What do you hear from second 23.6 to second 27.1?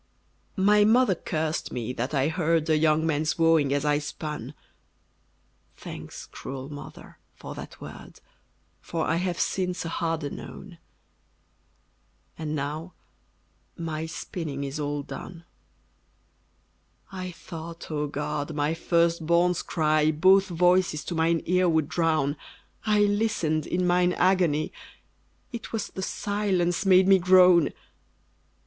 in mine agony, It was the silence made